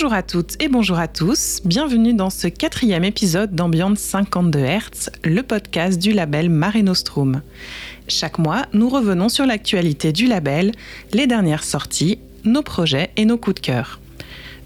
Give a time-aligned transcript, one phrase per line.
[0.00, 5.10] Bonjour à toutes et bonjour à tous, bienvenue dans ce quatrième épisode d'Ambiance 52 Hz,
[5.24, 7.42] le podcast du label Mare Nostrum.
[8.06, 10.70] Chaque mois, nous revenons sur l'actualité du label,
[11.12, 13.98] les dernières sorties, nos projets et nos coups de cœur.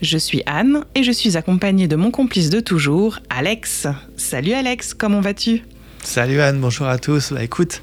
[0.03, 3.87] Je suis Anne et je suis accompagnée de mon complice de toujours, Alex.
[4.19, 5.63] Salut Alex, comment vas-tu?
[6.03, 7.33] Salut Anne, bonjour à tous.
[7.33, 7.81] Bah écoute,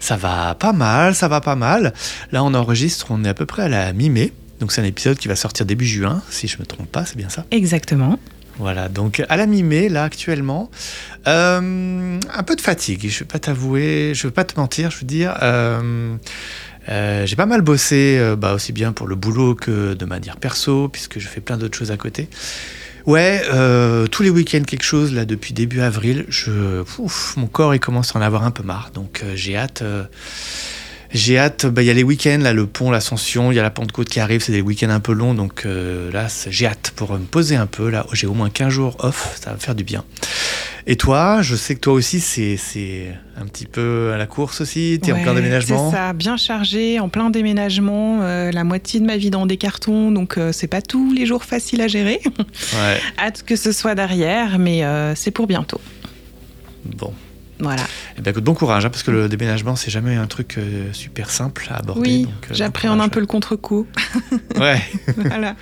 [0.00, 1.94] ça va pas mal, ça va pas mal.
[2.30, 4.34] Là on enregistre, on est à peu près à la mi-mai.
[4.60, 7.16] Donc c'est un épisode qui va sortir début juin, si je me trompe pas, c'est
[7.16, 7.44] bien ça?
[7.50, 8.18] Exactement.
[8.58, 10.70] Voilà, donc à la mi-mai, là actuellement,
[11.26, 14.98] euh, un peu de fatigue, je vais pas t'avouer, je vais pas te mentir, je
[14.98, 15.34] veux dire.
[15.42, 16.14] Euh,
[16.90, 20.88] euh, j'ai pas mal bossé, bah, aussi bien pour le boulot que de manière perso,
[20.88, 22.28] puisque je fais plein d'autres choses à côté.
[23.06, 26.26] Ouais, euh, tous les week-ends quelque chose là depuis début avril.
[26.28, 29.56] Je, ouf, mon corps il commence à en avoir un peu marre, donc euh, j'ai
[29.56, 29.82] hâte.
[29.82, 30.04] Euh,
[31.12, 31.66] j'ai hâte.
[31.66, 34.08] Bah, il y a les week-ends là, le pont, l'ascension, il y a la Pentecôte
[34.08, 37.56] qui arrive, c'est des week-ends un peu longs, donc là j'ai hâte pour me poser
[37.56, 37.90] un peu.
[37.90, 40.04] Là, j'ai au moins 15 jours off, ça va me faire du bien.
[40.86, 44.98] Et toi, je sais que toi aussi, c'est un petit peu à la course aussi.
[45.02, 45.90] Tu es en plein déménagement?
[45.90, 48.20] C'est ça, bien chargé, en plein déménagement.
[48.22, 51.26] Euh, la moitié de ma vie dans des cartons, donc euh, c'est pas tous les
[51.26, 52.20] jours facile à gérer.
[52.24, 53.00] Ouais.
[53.18, 55.80] Hâte que ce soit derrière, mais euh, c'est pour bientôt.
[56.84, 57.12] Bon,
[57.60, 57.82] voilà.
[58.18, 60.58] Eh bien, bon courage, hein, parce que le déménagement, c'est jamais un truc
[60.92, 62.00] super simple à aborder.
[62.00, 63.86] Oui, j'appréhende un peu le contre-coup.
[64.58, 64.80] ouais.
[65.16, 65.56] voilà.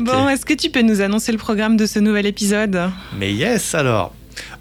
[0.00, 2.90] Bon, est-ce que tu peux nous annoncer le programme de ce nouvel épisode?
[3.18, 4.14] Mais yes, alors.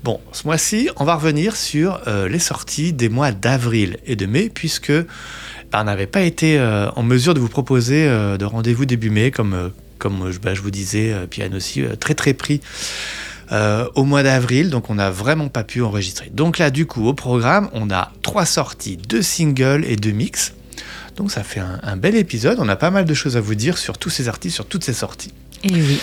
[0.04, 4.26] Bon, ce mois-ci, on va revenir sur euh, les sorties des mois d'avril et de
[4.26, 8.46] mai, puisque bah, on n'avait pas été euh, en mesure de vous proposer euh, de
[8.46, 12.62] rendez-vous début mai, comme, comme bah, je vous disais, Piane aussi, très très pris.
[13.52, 16.30] Au mois d'avril, donc on n'a vraiment pas pu enregistrer.
[16.34, 20.54] Donc là, du coup, au programme, on a trois sorties, deux singles et deux mix.
[21.16, 22.58] Donc ça fait un, bel épisode.
[22.60, 24.84] On a pas mal de choses à vous dire sur tous ces artistes, sur toutes
[24.84, 25.34] ces sorties.
[25.64, 26.00] Et oui.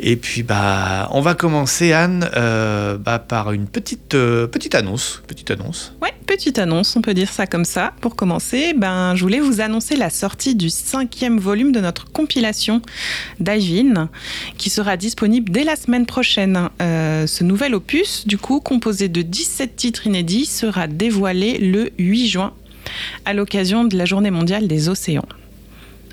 [0.00, 5.22] Et puis bah on va commencer Anne euh, bah, par une petite euh, petite annonce,
[5.26, 5.92] petite annonce.
[6.00, 7.94] Ouais, petite annonce, on peut dire ça comme ça.
[8.02, 12.82] Pour commencer, ben je voulais vous annoncer la sortie du cinquième volume de notre compilation
[13.40, 14.10] d'Ivin,
[14.58, 16.68] qui sera disponible dès la semaine prochaine.
[16.82, 22.28] Euh, ce nouvel opus, du coup composé de 17 titres inédits, sera dévoilé le 8
[22.28, 22.52] juin
[23.24, 25.24] à l'occasion de la Journée mondiale des océans.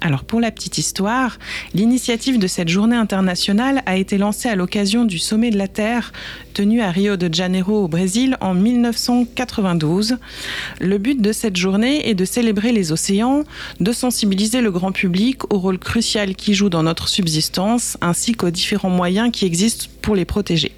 [0.02, 1.40] Alors pour la petite histoire,
[1.74, 6.12] l'initiative de cette journée internationale a été lancée à l'occasion du sommet de la Terre
[6.54, 10.18] tenu à Rio de Janeiro au Brésil en 1992.
[10.80, 13.44] Le but de cette journée est de célébrer les océans,
[13.80, 18.52] de sensibiliser le grand public au rôle crucial qu'ils jouent dans notre subsistance ainsi qu'aux
[18.52, 20.72] différents moyens qui existent pour les protéger.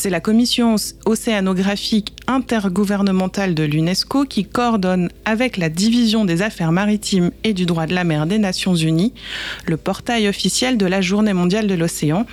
[0.00, 0.76] C'est la commission
[1.06, 7.86] océanographique intergouvernementale de l'UNESCO qui coordonne avec la division des affaires maritimes et du droit
[7.86, 9.12] de la mer des Nations Unies
[9.66, 12.26] le portail officiel de la Journée mondiale de l'océan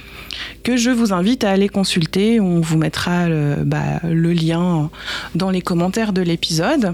[0.62, 2.40] que je vous invite à aller consulter.
[2.40, 4.92] On vous mettra le, bah, le lien
[5.34, 6.94] dans les commentaires de l'épisode.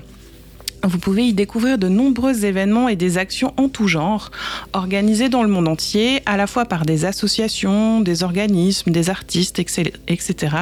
[0.83, 4.31] Vous pouvez y découvrir de nombreux événements et des actions en tout genre,
[4.73, 9.59] organisées dans le monde entier, à la fois par des associations, des organismes, des artistes,
[9.59, 10.55] etc.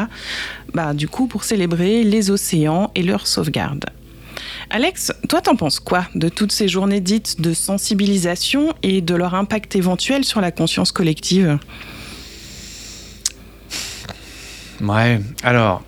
[0.74, 3.86] Bah, du coup, pour célébrer les océans et leur sauvegarde.
[4.70, 9.34] Alex, toi, t'en penses quoi de toutes ces journées dites de sensibilisation et de leur
[9.34, 11.58] impact éventuel sur la conscience collective?
[14.82, 15.82] Ouais, alors,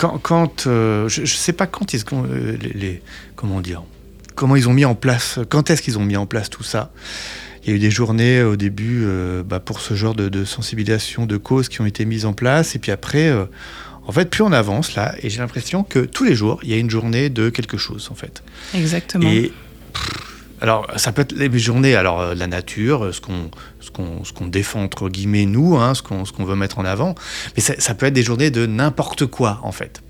[0.00, 3.02] quand, euh, je ne sais pas quand ils, euh, les,
[3.36, 3.82] comment dire,
[4.34, 6.92] comment ils ont mis en place, quand est-ce qu'ils ont mis en place tout ça?
[7.62, 11.26] Il y a eu des journées au début euh, bah, pour ce genre de, sensibilisation
[11.26, 13.30] de causes qui ont été mises en place, et puis après,
[14.06, 16.74] en fait, plus on avance là, et j'ai l'impression que tous les jours, il y
[16.74, 18.42] a une journée de quelque chose, en fait.
[18.74, 19.28] Exactement.
[19.28, 19.52] Et
[20.60, 23.50] alors, ça peut être les journées, alors euh, la nature, euh, ce qu'on
[24.24, 27.14] ce qu'on défend entre guillemets nous, hein, ce qu'on veut mettre en avant,
[27.56, 30.02] mais ça, peut être des journées de n'importe quoi en fait.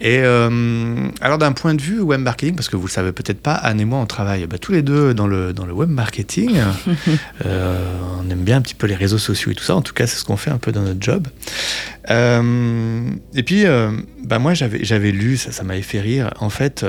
[0.00, 3.40] Et euh, alors d'un point de vue web marketing, parce que vous le savez peut-être
[3.40, 5.90] pas, Anne et moi on travaille bah, tous les deux dans le, dans le web
[5.90, 6.56] marketing.
[7.44, 9.74] on aime bien un petit peu les réseaux sociaux et tout ça.
[9.74, 11.26] En tout cas, c'est ce qu'on fait un peu dans notre job.
[12.08, 13.64] et puis,
[14.24, 16.32] bah, moi j'avais lu, ça, ça m'avait fait rire.
[16.38, 16.86] En fait,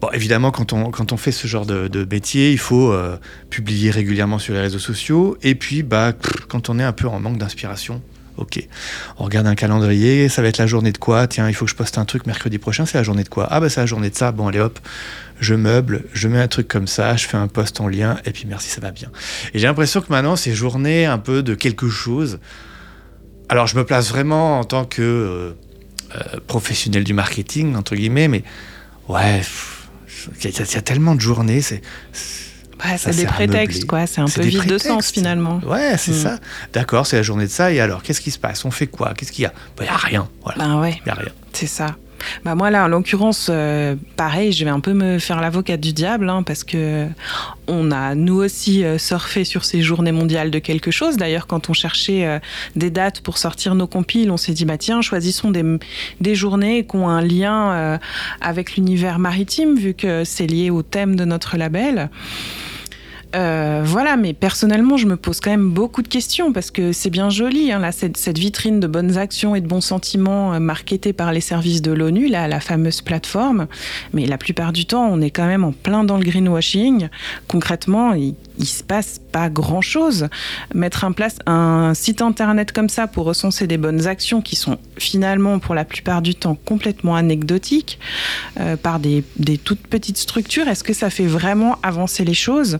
[0.00, 3.16] Bon, évidemment, quand on, quand on fait ce genre de, métier, il faut euh,
[3.50, 5.36] publier régulièrement sur les réseaux sociaux.
[5.42, 6.12] Et puis, bah,
[6.48, 8.00] quand on est un peu en manque d'inspiration,
[8.36, 8.64] ok,
[9.18, 11.26] on regarde un calendrier, ça va être la journée de quoi?
[11.26, 13.48] Tiens, il faut que je poste un truc mercredi prochain, c'est la journée de quoi?
[13.50, 14.30] Ah, bah, c'est la journée de ça.
[14.30, 14.78] Bon, allez hop,
[15.40, 18.30] je meuble, je mets un truc comme ça, je fais un post en lien, et
[18.30, 19.10] puis merci, ça va bien.
[19.52, 22.38] Et j'ai l'impression que maintenant, ces journées un peu de quelque chose.
[23.48, 25.52] Alors, je me place vraiment en tant que euh,
[26.14, 28.44] euh, professionnel du marketing, entre guillemets, mais
[29.08, 29.42] ouais.
[30.44, 31.82] Il y, a tellement de journées, c'est.
[32.96, 34.06] C'est des prétextes, quoi.
[34.06, 35.60] C'est un peu vide de sens, finalement.
[35.66, 36.22] Ouais, c'est mm.
[36.22, 36.38] ça.
[36.72, 37.72] D'accord, c'est la journée de ça.
[37.72, 38.64] Et alors, qu'est-ce qui se passe?
[38.64, 39.14] On fait quoi?
[39.14, 39.52] Qu'est-ce qu'il y a?
[39.52, 40.28] Il bah, n'y a rien.
[40.44, 40.58] Voilà.
[40.58, 41.00] Ben ouais.
[41.04, 41.32] Il a rien.
[41.52, 41.96] C'est ça.
[42.44, 45.92] Bah moi là, en l'occurrence, euh, pareil, je vais un peu me faire l'avocate du
[45.92, 47.06] diable, hein, parce que
[47.66, 51.16] on a nous aussi euh, surfé sur ces journées mondiales de quelque chose.
[51.16, 52.38] D'ailleurs, quand on cherchait euh,
[52.76, 55.64] des dates pour sortir nos compiles, on s'est dit bah tiens, choisissons des,
[56.20, 57.98] des journées qui ont un lien
[58.40, 62.10] avec l'univers maritime, vu que c'est lié au thème de notre label.
[63.36, 67.10] Euh, voilà, mais personnellement, je me pose quand même beaucoup de questions parce que c'est
[67.10, 71.12] bien joli, hein, là, cette, vitrine de bonnes actions et de bons sentiments euh, marketée
[71.12, 73.66] par les services de l'ONU, là, la fameuse plateforme.
[74.14, 77.08] Mais la plupart du temps, on est quand même en plein dans le greenwashing.
[77.48, 78.14] Concrètement,
[78.58, 80.28] il se passe pas grand chose.
[80.74, 84.78] Mettre en place un site internet comme ça pour recenser des bonnes actions qui sont
[84.96, 87.98] finalement pour la plupart du temps complètement anecdotiques
[88.58, 89.22] euh, par des,
[89.64, 92.78] toutes petites structures, est-ce que ça fait vraiment avancer les choses?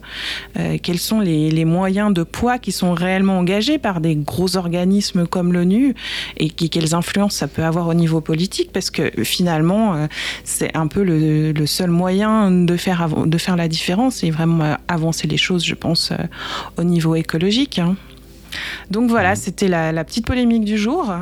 [0.57, 5.27] Euh, Quels sont les, moyens de poids qui sont réellement engagés par des gros organismes
[5.27, 5.93] comme l'ONU
[6.37, 8.71] et quelles influences ça peut avoir au niveau politique?
[8.71, 10.07] Parce que finalement, euh,
[10.43, 14.77] c'est un peu le, le, seul moyen de faire, de faire la différence et vraiment
[14.87, 16.17] avancer les choses je pense, euh,
[16.77, 17.79] au niveau écologique.
[17.79, 17.95] Hein.
[18.89, 19.35] Donc voilà, mmh.
[19.35, 21.13] c'était la, petite polémique du jour.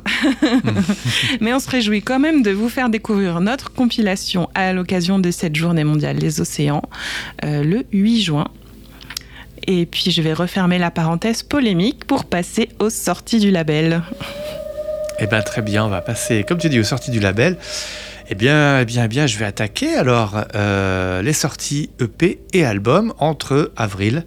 [1.41, 5.31] Mais on se réjouit quand même de vous faire découvrir notre compilation à l'occasion de
[5.31, 6.83] cette journée mondiale des océans,
[7.44, 8.47] euh, le 8 juin.
[9.67, 14.01] Et puis je vais refermer la parenthèse polémique pour passer aux sorties du label.
[15.19, 17.57] Eh bien très bien, on va passer, comme tu dis, aux sorties du label.
[18.29, 22.65] Eh bien, eh bien, eh bien, je vais attaquer alors euh, les sorties EP et
[22.65, 24.25] albums entre avril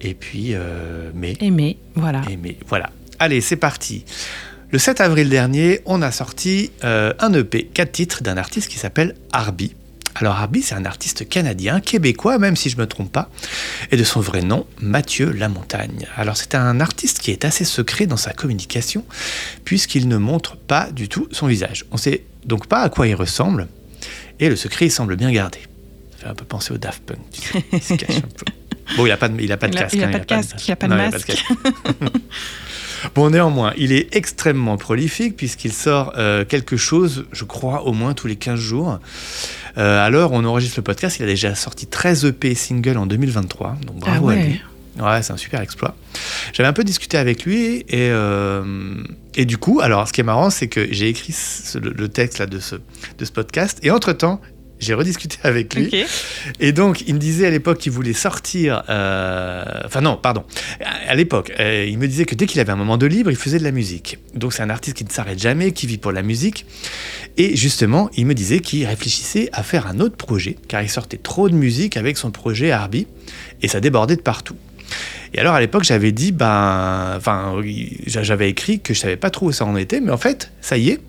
[0.00, 1.36] et puis euh, mai.
[1.40, 2.22] Et mai, voilà.
[2.30, 2.90] Et mai, voilà.
[3.18, 4.04] Allez, c'est parti.
[4.70, 8.78] Le 7 avril dernier, on a sorti euh, un EP, 4 titres d'un artiste qui
[8.78, 9.74] s'appelle Arby.
[10.18, 13.28] Alors Arby, c'est un artiste canadien, québécois, même si je ne me trompe pas,
[13.90, 16.06] et de son vrai nom, Mathieu Lamontagne.
[16.16, 19.04] Alors c'est un artiste qui est assez secret dans sa communication,
[19.64, 21.84] puisqu'il ne montre pas du tout son visage.
[21.90, 23.68] On sait donc pas à quoi il ressemble,
[24.40, 25.58] et le secret il semble bien gardé.
[26.12, 27.18] Ça fait un peu penser au Daft Punk,
[27.72, 28.46] il se cache un peu.
[28.96, 29.94] Bon, il n'a pas de, il a pas de casque.
[29.94, 31.32] Il n'a pas, de casque, il n'a pas de masque.
[33.14, 38.14] bon, néanmoins, il est extrêmement prolifique puisqu'il sort euh, quelque chose, je crois, au moins
[38.14, 38.98] tous les 15 jours.
[39.78, 43.76] Euh, alors, on enregistre le podcast, il a déjà sorti 13 EP singles en 2023,
[43.86, 44.60] donc bravo ah à lui.
[44.98, 45.94] Ouais, c'est un super exploit.
[46.54, 48.94] J'avais un peu discuté avec lui et, euh,
[49.34, 51.34] et du coup, alors ce qui est marrant, c'est que j'ai écrit
[51.74, 54.40] le, texte là, de, ce, de ce podcast et entre-temps,
[54.78, 55.90] j'ai rediscuté avec lui.
[56.60, 58.82] Et donc, il me disait à l'époque qu'il voulait sortir.
[58.88, 60.44] Euh, enfin, non, pardon.
[61.08, 63.36] À l'époque, euh, il me disait que dès qu'il avait un moment de libre, il
[63.36, 64.18] faisait de la musique.
[64.34, 66.66] Donc, c'est un artiste qui ne s'arrête jamais, qui vit pour la musique.
[67.36, 71.18] Et justement, il me disait qu'il réfléchissait à faire un autre projet, car il sortait
[71.18, 73.06] trop de musique avec son projet Arby,
[73.62, 74.56] et ça débordait de partout.
[75.34, 77.54] Et alors à l'époque, j'avais dit, ben, enfin,
[78.06, 80.78] j'avais écrit que je savais pas trop où ça en était, mais en fait, ça
[80.78, 81.00] y est,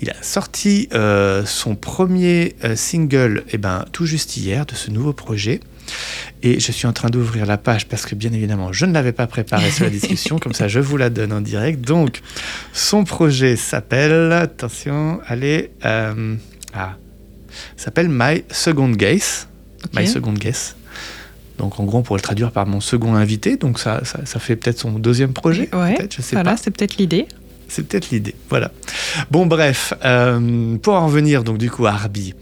[0.00, 4.74] il a sorti euh, son premier euh, single, et eh ben, tout juste hier, de
[4.74, 5.60] ce nouveau projet.
[6.42, 9.12] Et je suis en train d'ouvrir la page parce que bien évidemment, je ne l'avais
[9.12, 11.80] pas préparé sur la discussion, comme ça je vous la donne en direct.
[11.80, 12.20] Donc,
[12.72, 16.36] son projet s'appelle, attention, allez, euh,
[16.74, 16.96] ah,
[17.76, 19.48] s'appelle My Second Guess.
[19.94, 20.76] My Second Guess.
[21.58, 23.56] Donc en gros, on pourrait le traduire par mon second invité.
[23.56, 25.68] Donc ça, ça, fait peut-être son deuxième projet.
[25.74, 27.26] Ouais, je sais voilà, c'est peut-être l'idée.
[27.70, 28.72] C'est peut-être l'idée, voilà.
[29.30, 32.34] Bon, bref, euh, pour en revenir donc du coup à Arby,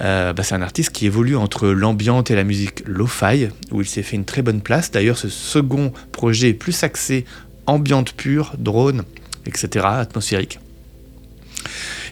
[0.00, 3.86] euh, bah, c'est un artiste qui évolue entre l'ambiante et la musique lo-fi, où il
[3.86, 4.90] s'est fait une très bonne place.
[4.90, 7.24] D'ailleurs, ce second projet plus axé
[7.64, 9.04] ambiante pure, drone,
[9.46, 10.60] etc., atmosphérique.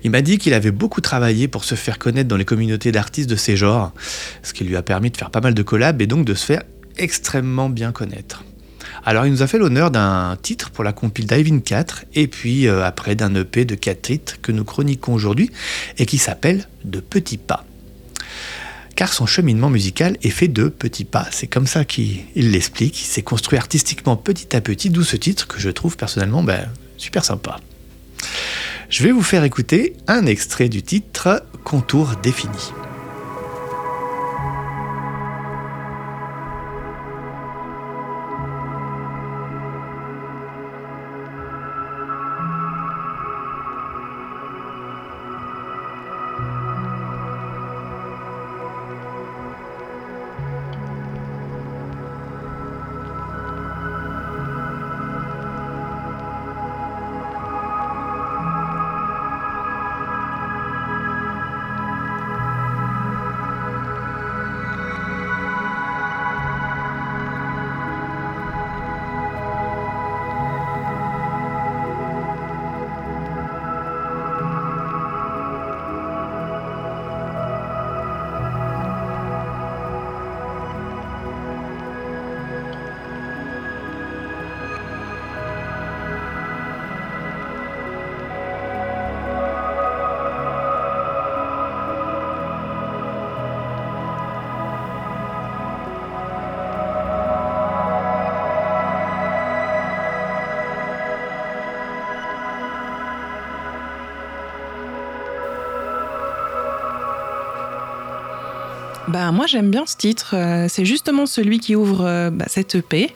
[0.02, 3.28] Il m'a dit qu'il avait beaucoup travaillé pour se faire connaître dans les communautés d'artistes
[3.28, 3.92] de ces genres,
[4.42, 6.46] ce qui lui a permis de faire pas mal de collabs et donc de se
[6.46, 6.62] faire
[6.96, 8.42] extrêmement bien connaître.
[9.04, 12.66] Alors il nous a fait l'honneur d'un titre pour la compile Diving 4 et puis
[12.66, 15.50] euh, après d'un EP de 4 titres que nous chroniquons aujourd'hui
[15.98, 17.64] et qui s'appelle De petits pas.
[18.96, 23.06] Car son cheminement musical est fait de petits pas, c'est comme ça qu'il l'explique, il
[23.06, 27.24] s'est construit artistiquement petit à petit, d'où ce titre que je trouve personnellement ben, super
[27.24, 27.58] sympa.
[28.88, 32.72] Je vais vous faire écouter un extrait du titre Contour défini.
[109.14, 110.34] Bah, Moi, j'aime bien ce titre.
[110.34, 113.14] Euh, c'est justement celui qui ouvre euh, bah, cette EP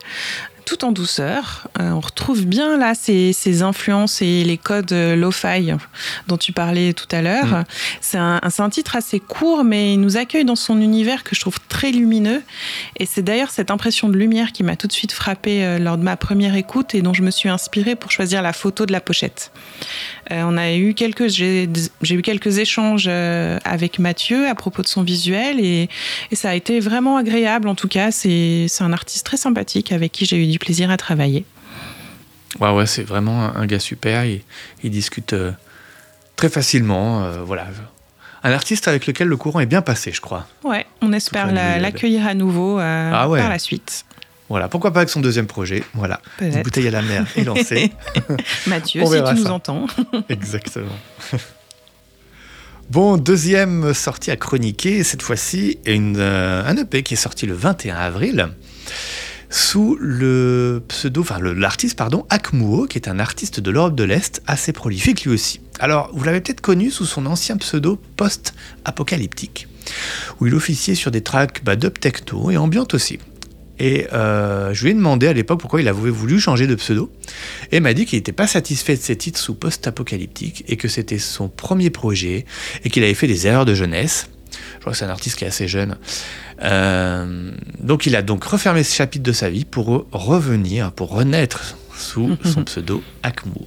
[0.65, 1.67] tout en douceur.
[1.79, 5.73] Euh, on retrouve bien là ces, influences et les codes lo-fi
[6.27, 7.47] dont tu parlais tout à l'heure.
[7.47, 7.65] Mm.
[8.01, 11.41] C'est un, un, titre assez court, mais il nous accueille dans son univers que je
[11.41, 12.43] trouve très lumineux.
[12.97, 16.03] Et c'est d'ailleurs cette impression de lumière qui m'a tout de suite frappée lors de
[16.03, 19.01] ma première écoute et dont je me suis inspirée pour choisir la photo de la
[19.01, 19.51] pochette.
[20.31, 21.69] Euh, on a eu quelques, j'ai
[22.11, 25.89] eu quelques échanges euh, avec Mathieu à propos de son visuel et,
[26.33, 27.69] ça a été vraiment agréable.
[27.69, 30.97] En tout cas, c'est un artiste très sympathique avec qui j'ai eu du plaisir à
[30.97, 31.45] travailler.
[32.61, 34.25] Ouais, ouais, c'est vraiment un, gars super.
[34.25, 34.43] Il,
[34.83, 35.53] il discute euh,
[36.37, 37.31] très facilement.
[37.45, 37.67] voilà.
[38.45, 40.47] Un artiste avec lequel le courant est bien passé, je crois.
[40.65, 44.05] Ouais, on espère l'accueillir à nouveau ah par la suite.
[44.49, 45.85] Voilà, pourquoi pas avec son deuxième projet.
[45.93, 47.93] Voilà, une bouteille à la mer est lancée.
[48.67, 49.87] Mathieu, si tu nous entends.
[50.31, 50.97] Exactement.
[52.89, 57.97] Bon, deuxième sortie à chroniquer, cette fois-ci, euh, un EP qui est sorti le 21
[57.97, 58.49] avril
[59.51, 64.43] sous le pseudo, enfin l'artiste, pardon, Akmuo, qui est un artiste de l'Europe de l'Est,
[64.47, 65.61] assez prolifique lui aussi.
[65.81, 69.69] Alors, vous l'avez peut-être connu sous son ancien pseudo post-apocalyptique,
[70.41, 73.19] où il officiait sur des tracks bah, dub techno et ambiante aussi.
[73.79, 77.13] Et euh, je lui ai demandé à l'époque pourquoi il avait voulu changer de pseudo.
[77.71, 81.19] Et m'a dit qu'il n'était pas satisfait de ses titres sous post-apocalyptique et que c'était
[81.19, 82.45] son premier projet
[82.85, 84.29] et qu'il avait fait des erreurs de jeunesse.
[84.75, 85.97] Je crois que c'est un artiste qui est assez jeune.
[86.63, 91.77] Euh, donc il a donc refermé ce chapitre de sa vie pour revenir, pour renaître
[91.97, 93.67] sous son pseudo Akmu.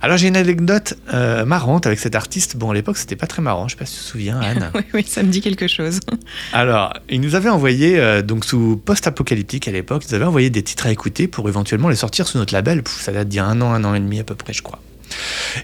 [0.00, 2.56] Alors j'ai une anecdote euh, marrante avec cet artiste.
[2.56, 3.66] Bon, à l'époque, c'était pas très marrant.
[3.66, 4.70] Je sais pas si tu te souviens, Anne.
[4.74, 6.00] oui, oui, ça me dit quelque chose.
[6.52, 10.62] Alors, il nous avait envoyé, euh, donc sous post-apocalyptique à l'époque, ils avaient envoyé des
[10.62, 12.82] titres à écouter pour éventuellement les sortir sous notre label.
[12.86, 14.62] ça date d'il y a un an, un an et demi à peu près, je
[14.62, 14.80] crois.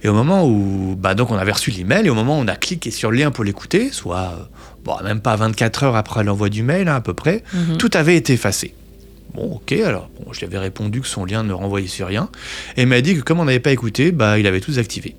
[0.02, 2.48] Et au moment où, bah donc on avait reçu l'email, et au moment où on
[2.48, 4.44] a cliqué sur le lien pour l'écouter, soit, euh,
[4.84, 7.78] bon, même pas 24 heures après l'envoi du mail, hein, à peu près, mhm.
[7.78, 8.74] tout avait été effacé.
[9.34, 12.28] Bon, ok, alors bon, je lui avais répondu que son lien ne renvoyait sur rien.
[12.76, 15.16] Et il m'a dit que comme on n'avait pas écouté, bah, il avait tout activé.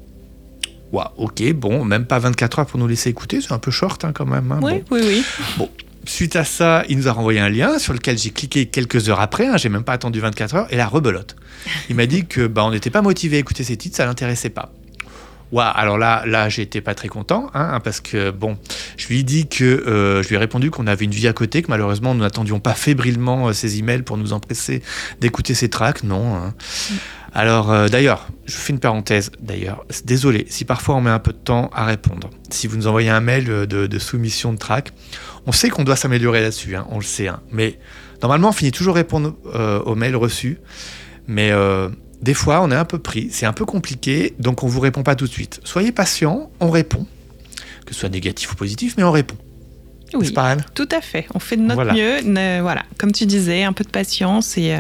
[0.91, 4.05] Waouh, ok, bon, même pas 24 heures pour nous laisser écouter, c'est un peu short
[4.05, 4.51] hein, quand même.
[4.51, 5.24] Hein, oui, oui, oui.
[5.58, 5.70] Bon,
[6.09, 9.19] suite à ça, il nous a renvoyé un lien sur lequel j'ai cliqué quelques heures
[9.19, 11.35] après, hein, j'ai même pas attendu 24 heures, et la rebelote.
[11.89, 14.50] Il m'a dit que bah, on n'était pas motivé à écouter ces titres, ça l'intéressait
[14.50, 14.71] pas.
[15.51, 18.57] Waouh, alors là, là, j'étais pas très content, hein, parce que bon,
[18.97, 21.33] je lui ai dit que euh, je lui ai répondu qu'on avait une vie à
[21.33, 24.81] côté, que malheureusement nous n'attendions pas fébrilement ces euh, emails pour nous empresser
[25.21, 26.35] d'écouter ces tracks, non.
[26.35, 26.53] Hein.
[27.35, 29.29] Alors euh, d'ailleurs, je fais une parenthèse.
[29.41, 32.29] D'ailleurs, désolé si parfois on met un peu de temps à répondre.
[32.49, 34.93] Si vous nous envoyez un mail de, soumission de track,
[35.45, 37.27] on sait qu'on doit s'améliorer là-dessus, hein, on le sait.
[37.51, 37.77] mais
[38.21, 39.35] normalement, on finit toujours répondre
[39.85, 40.59] aux mails reçus,
[41.27, 41.51] mais
[42.21, 45.03] des fois, on est un peu pris, c'est un peu compliqué, donc on vous répond
[45.03, 45.59] pas tout de suite.
[45.63, 47.05] Soyez patient, on répond,
[47.85, 49.35] que ce soit négatif ou positif, mais on répond.
[50.13, 51.27] Oui, pas, tout à fait.
[51.33, 52.61] On fait de notre mieux.
[52.61, 54.79] voilà, comme tu disais, un peu de patience et, euh,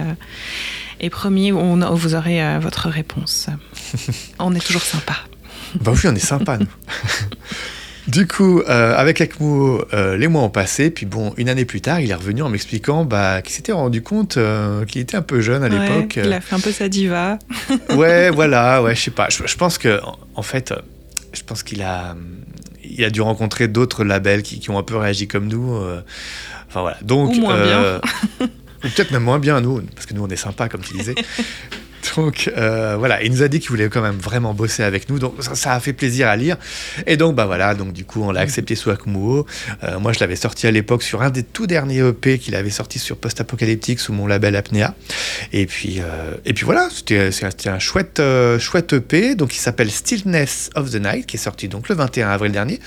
[0.99, 3.47] et promis, on, vous aurez euh, votre réponse.
[4.39, 5.15] on est toujours sympa.
[5.81, 6.67] bah oui, on est sympa, nous.
[8.07, 11.81] Du coup, euh, avec Akmo, euh, les mois ont passé, puis bon, une année plus
[11.81, 15.23] tard, il est revenu en m'expliquant bah, qu'il s'était rendu compte euh, qu'il était un
[15.23, 16.19] peu jeune à l'époque.
[16.23, 17.39] Il a fait un peu sa diva.
[17.95, 19.29] ouais, voilà, ouais, je sais pas.
[19.29, 19.99] Je, pense que,
[20.35, 20.71] en fait,
[21.33, 22.15] je pense qu'il a,
[22.83, 25.75] il a dû rencontrer d'autres labels qui, qui, ont un peu réagi comme nous.
[26.67, 26.97] enfin voilà.
[27.01, 28.01] Donc, Ou moins bien.
[28.85, 31.15] Ou peut-être même moins bien, nous, parce que nous, on est sympa, comme tu disais.
[32.15, 35.19] Donc euh, voilà, il nous a dit qu'il voulait quand même vraiment bosser avec nous,
[35.19, 36.57] donc ça, a fait plaisir à lire.
[37.07, 39.45] Et donc bah voilà, donc du coup on l'a accepté sous Akumuo.
[39.83, 42.69] Euh, moi je l'avais sorti à l'époque sur un des tout derniers EP qu'il avait
[42.69, 44.93] sorti sur Post Apocalyptique sous mon label Apnea.
[45.53, 47.29] Et puis euh, et puis voilà, c'était
[47.69, 48.21] un chouette
[48.59, 52.29] chouette EP, donc il s'appelle Stillness of the Night, qui est sorti donc le 21
[52.29, 52.79] avril dernier.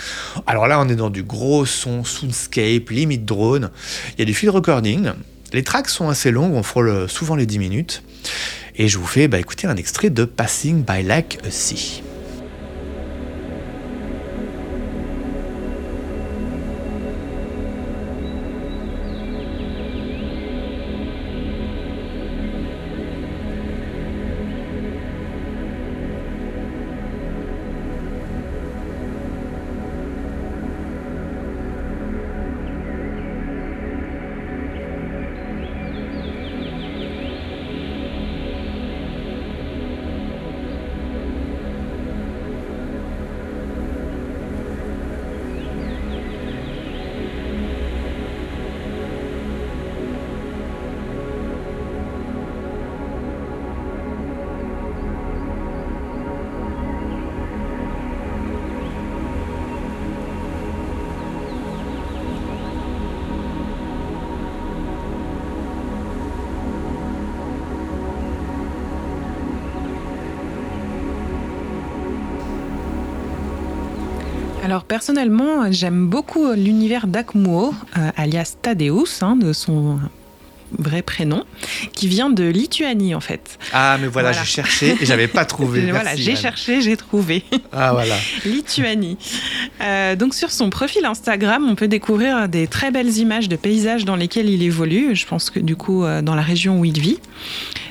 [0.47, 3.71] Alors là on est dans du gros son, soundscape, limite drone.
[4.17, 5.12] Il y a du field recording.
[5.52, 8.02] Les tracks sont assez longs, on frôle souvent les 10 minutes.
[8.76, 12.02] Et je vous fais bah, écouter un extrait de Passing by Like a Sea.
[74.68, 79.98] Alors personnellement, j'aime beaucoup l'univers d'Akmuo, euh, alias Tadeus, hein, de son
[80.78, 81.44] vrai prénom,
[81.94, 83.58] qui vient de Lituanie en fait.
[83.72, 85.87] Ah, mais voilà, j'ai cherché et j'avais pas trouvé.
[85.90, 87.44] voilà, j'ai cherché, j'ai trouvé.
[87.72, 88.14] Ah voilà.
[88.44, 89.16] Lituanie.
[89.80, 94.04] Euh, donc sur son profil Instagram, on peut découvrir des très belles images de paysages
[94.04, 95.16] dans lesquels il évolue.
[95.16, 97.20] Je pense que du coup, euh, dans la région où il vit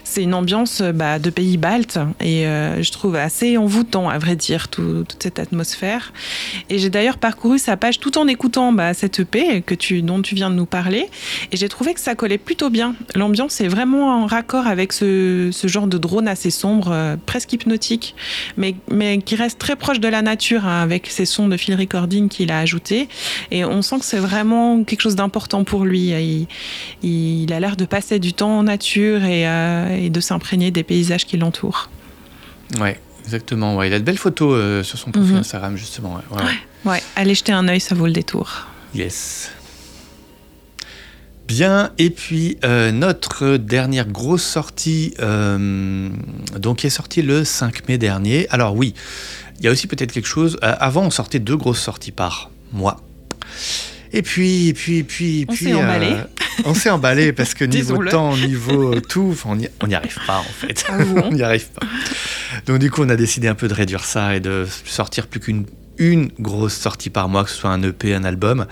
[0.08, 4.36] c'est une ambiance bah, de pays baltes et euh, je trouve assez envoûtant, à vrai
[4.36, 6.14] dire, toute cette atmosphère.
[6.70, 9.64] Et j'ai d'ailleurs parcouru sa page tout en écoutant bah, cette EP
[10.02, 11.08] dont tu viens de nous parler
[11.52, 12.96] et j'ai trouvé que ça collait plutôt bien.
[13.16, 18.16] L'ambiance est vraiment en raccord avec ce, genre de drone assez sombre, euh, presque hypnotique,
[18.56, 21.80] mais, mais qui reste très proche de la nature hein, avec ces sons de field
[21.80, 23.10] recording qu'il a ajoutés.
[23.52, 26.48] Et on sent que c'est vraiment quelque chose d'important pour lui.
[27.04, 31.38] Il, a l'air de passer du temps en nature euh, de s'imprégner des paysages qui
[31.38, 31.90] l'entourent.
[32.80, 33.76] Ouais, exactement.
[33.76, 33.90] Ouais.
[33.90, 35.40] Il a de belles photos euh, sur son profil mhm.
[35.40, 36.22] Instagram, justement.
[36.32, 36.44] Ouais.
[36.86, 37.02] Ouais.
[37.16, 38.68] allez jeter un œil, ça vaut le détour.
[38.94, 39.52] Yes.
[41.48, 46.10] Bien, et puis euh, notre dernière grosse sortie, euh,
[46.58, 48.48] donc qui est sortie le 5 mai dernier.
[48.50, 48.94] Alors oui,
[49.60, 50.58] il y a aussi peut-être quelque chose.
[50.62, 53.02] avant, on sortait deux grosses sorties par mois.
[54.14, 56.16] Et puis, et puis, et puis, on s'est emballé.
[56.60, 60.40] Euh, on s'est emballé parce que niveau temps, niveau euh, tout, on n'y arrive pas
[60.40, 60.86] en fait.
[60.90, 61.86] Ah on n'y arrive pas.
[62.66, 65.40] Donc du coup, on a décidé un peu de réduire ça et de sortir plus
[65.40, 65.66] qu'une
[66.00, 68.68] une grosse sortie par mois, que ce soit un EP, un album.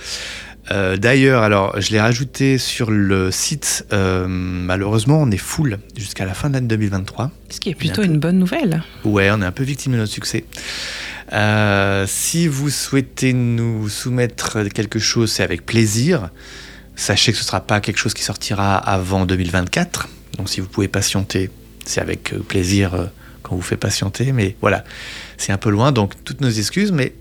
[0.71, 3.85] Euh, d'ailleurs, alors je l'ai rajouté sur le site.
[3.91, 7.31] malheureusement, on est full jusqu'à la fin de l'année 2023.
[7.49, 8.83] Ce qui est plutôt une bonne nouvelle.
[9.03, 10.45] Ouais, on est un peu victime de notre succès.
[11.33, 16.29] Euh, si vous souhaitez nous soumettre quelque chose, c'est avec plaisir.
[16.95, 20.08] Sachez que ce ne sera pas quelque chose qui sortira avant 2024.
[20.38, 21.49] Donc si vous pouvez patienter,
[21.86, 23.05] c'est avec euh, plaisir euh,
[23.43, 24.31] qu'on vous fait patienter.
[24.31, 24.84] Mais voilà,
[25.38, 25.91] c'est un peu loin.
[25.91, 27.13] Donc toutes nos excuses, mais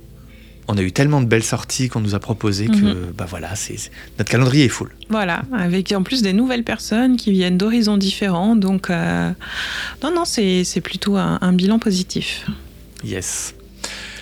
[0.68, 3.12] on a eu tellement de belles sorties qu'on nous a proposées que mhm.
[3.16, 3.76] bah voilà, c'est
[4.18, 4.90] notre calendrier est full.
[5.10, 8.56] Voilà, avec en plus des nouvelles personnes qui viennent d'horizons différents.
[8.56, 9.34] Donc non,
[10.02, 12.46] non, c'est plutôt un, un bilan positif.
[13.04, 13.54] Yes.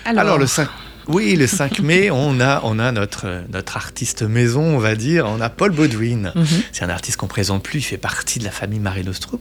[0.05, 0.67] Alors, le 5...
[1.07, 5.25] Oui, le 5 mai, on a, on a notre, notre artiste maison, on va dire.
[5.27, 6.31] On a Paul Baudouin.
[6.33, 6.45] Mhm.
[6.71, 9.39] C'est un artiste qu'on présente plus, il fait partie de la famille Marie Nostrum.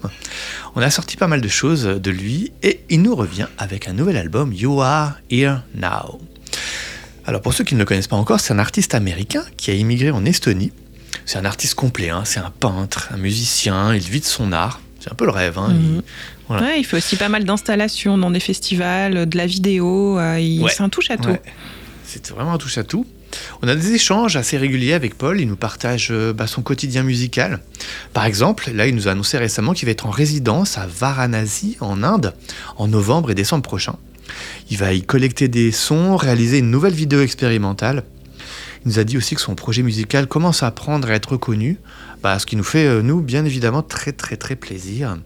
[0.74, 3.92] On a sorti pas mal de choses de lui et il nous revient avec un
[3.92, 6.20] nouvel album, You Are Here Now.
[7.24, 9.74] Alors pour ceux qui ne le connaissent pas encore, c'est un artiste américain qui a
[9.74, 10.72] immigré en Estonie.
[11.24, 12.22] C'est un artiste complet, hein.
[12.24, 14.80] c'est un peintre, un musicien, il vit de son art.
[14.98, 15.58] C'est un peu le rêve.
[15.58, 15.68] Hein.
[15.68, 15.96] Mhm.
[15.96, 16.02] Il,
[16.84, 20.18] fait aussi pas mal d'installations dans des festivals, de la vidéo.
[20.18, 21.36] Euh, c'est un touche à tout.
[22.04, 23.06] C'est vraiment un touche à tout.
[23.62, 25.40] On a des échanges assez réguliers avec Paul.
[25.40, 27.60] Il nous partage euh, bah, son quotidien musical.
[28.12, 31.76] Par exemple, là, il nous a annoncé récemment qu'il va être en résidence à Varanasi,
[31.80, 32.34] en Inde,
[32.76, 33.96] en novembre et décembre prochain.
[34.70, 38.04] Il va y collecter des sons, réaliser une nouvelle vidéo expérimentale.
[38.84, 41.78] Il nous a dit aussi que son projet musical commence à apprendre à être reconnu,
[42.22, 45.16] bah, ce qui nous fait, euh, nous, bien évidemment, très très très plaisir.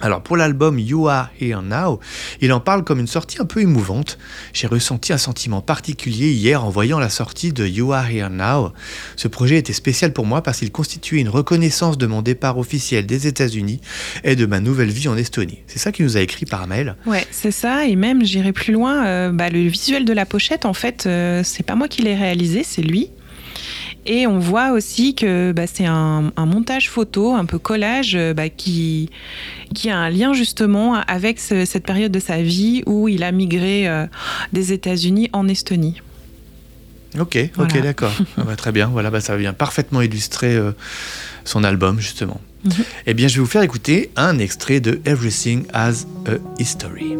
[0.00, 2.00] Alors pour l'album You Are Here Now,
[2.40, 4.18] il en parle comme une sortie un peu émouvante.
[4.52, 8.72] J'ai ressenti un sentiment particulier hier en voyant la sortie de You Are Here Now.
[9.16, 13.06] Ce projet était spécial pour moi parce qu'il constituait une reconnaissance de mon départ officiel
[13.06, 13.80] des États-Unis
[14.24, 15.60] et de ma nouvelle vie en Estonie.
[15.66, 16.96] C'est ça qu'il nous a écrit par mail.
[17.06, 17.86] Ouais, c'est ça.
[17.86, 19.06] Et même j'irai plus loin.
[19.06, 22.14] Euh, bah, le visuel de la pochette, en fait, euh, c'est pas moi qui l'ai
[22.14, 23.10] réalisé, c'est lui.
[24.06, 28.48] Et on voit aussi que bah, c'est un, montage photo, un peu collage, euh, bah,
[28.48, 29.10] qui,
[29.74, 33.88] qui a un lien justement avec cette période de sa vie où il a migré
[33.88, 34.06] euh,
[34.52, 36.02] des États-Unis en Estonie.
[37.18, 38.12] Ok, ok, d'accord.
[38.36, 38.88] Ah bah, très bien.
[38.88, 40.72] Voilà, ça vient parfaitement illustrer euh,
[41.44, 42.40] son album justement.
[42.64, 42.72] Mhm.
[43.06, 47.14] Eh bien, je vais vous faire écouter un extrait de Everything Has a History.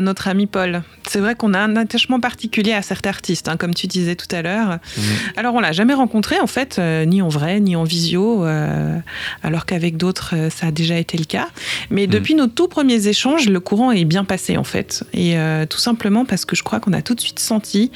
[0.00, 0.82] Notre ami Paul.
[1.08, 4.34] C'est vrai qu'on a un attachement particulier à certains artistes, hein, comme tu disais tout
[4.34, 4.78] à l'heure.
[4.96, 5.04] Mhm.
[5.36, 8.98] Alors, on l'a jamais rencontré, en fait, euh, ni en vrai, ni en visio, euh,
[9.42, 11.48] alors qu'avec d'autres, euh, ça a déjà été le cas.
[11.90, 12.12] Mais mhm.
[12.12, 15.04] depuis nos tout premiers échanges, le courant est bien passé, en fait.
[15.12, 15.36] Et
[15.68, 17.90] tout simplement parce que je crois qu'on a tout de suite senti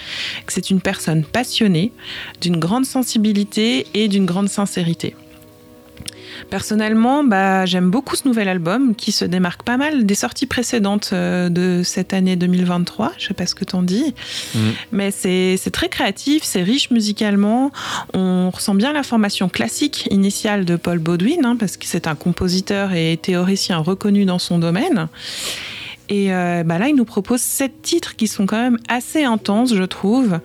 [0.47, 1.93] que c'est une personne passionnée,
[2.41, 5.15] d'une grande sensibilité et d'une grande sincérité.
[6.51, 11.11] Personnellement, bah, j'aime beaucoup ce nouvel album qui se démarque pas mal des sorties précédentes
[11.13, 13.13] euh, de cette année 2023.
[13.19, 14.15] Je sais pas ce que t'en dis,
[14.55, 14.59] mm.
[14.93, 17.71] mais c'est très créatif, c'est riche musicalement.
[18.15, 22.15] On ressent bien la formation classique initiale de Paul Baudouin, hein, parce que c'est un
[22.15, 25.09] compositeur et théoricien reconnu dans son domaine.
[26.09, 29.75] Et euh, bah là, il nous propose sept titres qui sont quand même assez intenses,
[29.75, 30.41] je trouve.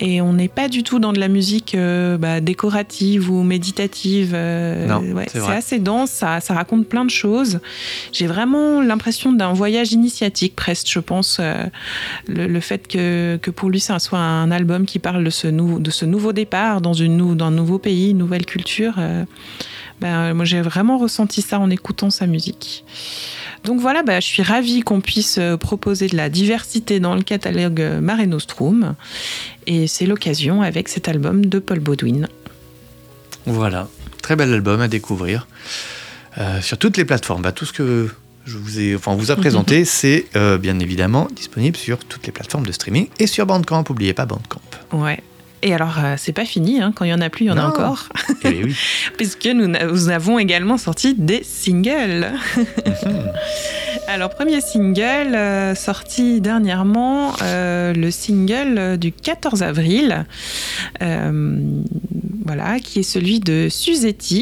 [0.00, 4.32] Et on n'est pas du tout dans de la musique euh, bah, décorative ou méditative.
[4.34, 4.86] Euh,
[5.28, 7.60] c'est assez dense, ça, ça, raconte plein de choses.
[8.12, 11.40] J'ai vraiment l'impression d'un voyage initiatique, presque, je pense.
[12.28, 15.90] Le, fait que, que, pour lui, ça soit un album qui parle de ce, de
[15.90, 18.94] ce nouveau départ dans, une, dans un nouveau pays, une nouvelle culture.
[20.00, 22.84] Bah, moi, j'ai vraiment ressenti ça en écoutant sa musique.
[23.64, 27.22] Donc voilà, bah, je suis ravie qu'on puisse euh, proposer de la diversité dans le
[27.22, 28.94] catalogue euh, Mare Nostrum.
[29.66, 32.26] Et c'est l'occasion avec cet album de Paul Baudouin.
[33.46, 33.88] Voilà,
[34.20, 35.46] très bel album à découvrir.
[36.38, 38.08] Euh, sur toutes les plateformes, bah, tout ce que
[38.44, 40.26] je vous ai, enfin, vous a présenté, c'est
[40.60, 43.84] bien évidemment disponible sur toutes les plateformes de streaming et sur Bandcamp.
[43.88, 44.60] N'oubliez pas Bandcamp.
[44.92, 45.22] Ouais,
[45.62, 46.92] et alors, euh, c'est pas fini, hein.
[46.94, 48.08] quand il y en a plus, il y en a encore.
[48.44, 48.76] Eh oui.
[49.16, 52.32] Puisque nous, avons également sorti des singles.
[52.56, 53.30] Mhm.
[54.08, 60.26] alors, premier single euh, sorti dernièrement, euh, le single du 14 avril,
[62.44, 64.32] voilà, qui est celui de Suzette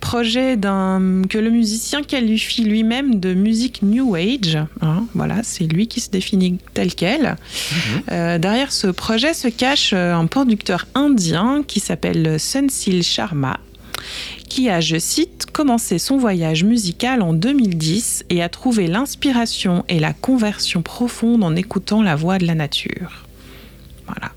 [0.00, 4.58] projet que le musicien qualifie lui-même de musique New Age.
[4.80, 7.22] Hein, voilà, c'est lui qui se définit tel quel.
[7.22, 8.02] Mhm.
[8.12, 13.58] Euh, derrière ce projet se cache euh, un producteur indien qui s'appelle Sunsil Sharma
[14.48, 19.98] qui a, je cite, commencé son voyage musical en 2010 et a trouvé l'inspiration et
[19.98, 23.24] la conversion profonde en écoutant la voix de la nature.
[24.06, 24.32] Voilà.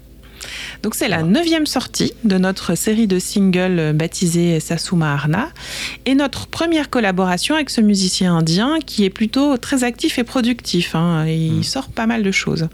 [0.83, 5.49] Donc c'est la neuvième sortie de notre série de singles baptisée Sasuma Arna
[6.05, 10.95] et notre première collaboration avec ce musicien indien qui est plutôt très actif et productif.
[10.95, 11.63] Hein, il hmm.
[11.63, 12.67] sort pas mal de choses.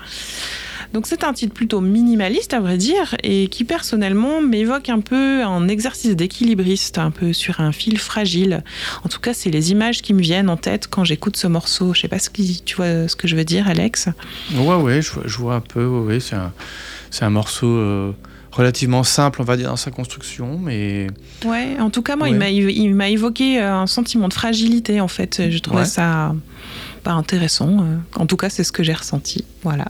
[0.93, 5.43] Donc c'est un titre plutôt minimaliste à vrai dire et qui personnellement m'évoque un peu
[5.43, 8.63] un exercice d'équilibriste, un peu sur un fil fragile.
[9.03, 11.93] En tout cas, c'est les images qui me viennent en tête quand j'écoute ce morceau.
[11.93, 14.09] Je sais pas ce que tu vois ce que je veux dire, Alex.
[14.53, 15.85] Ouais, ouais, je, vois un peu.
[15.85, 16.53] Ouais, c'est un
[17.09, 18.11] c'est un morceau euh,
[18.51, 21.07] relativement simple, on va dire, dans sa construction, mais...
[21.45, 25.49] Ouais, en tout cas, moi, il m'a évoqué euh, un sentiment de fragilité, en fait.
[25.49, 26.33] Je trouvais ça
[27.03, 27.79] pas intéressant.
[27.81, 27.97] Euh.
[28.15, 29.45] En tout cas, c'est ce que j'ai ressenti.
[29.61, 29.85] Voilà.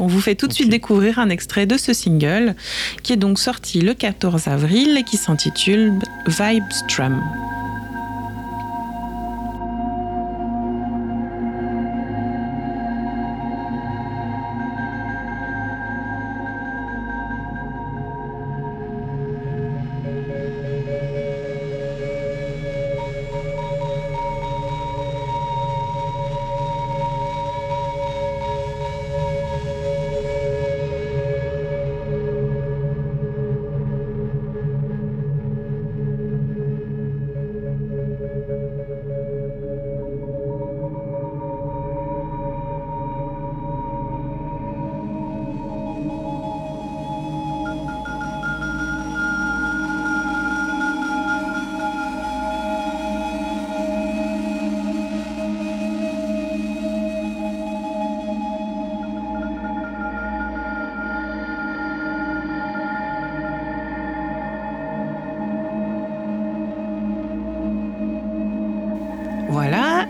[0.00, 2.54] On vous fait tout de suite découvrir un extrait de ce single,
[3.02, 5.92] qui est donc sorti le 14 avril et qui s'intitule
[6.26, 7.22] Vibe Strum.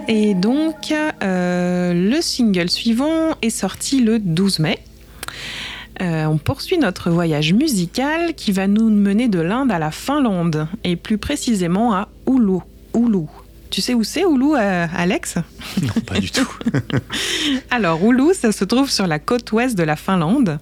[0.08, 4.78] Et donc, euh, le single suivant est sorti le 12 mai.
[6.00, 10.68] Euh, on poursuit notre voyage musical qui va nous mener de l'Inde à la Finlande,
[10.84, 12.58] et plus précisément à Oulu.
[12.94, 13.26] Oulu.
[13.70, 15.36] Tu sais où c'est Oulu, euh, Alex?
[15.82, 16.48] Non, pas du tout.
[17.70, 20.60] Alors, Oulu, ça se trouve sur la côte ouest de la Finlande,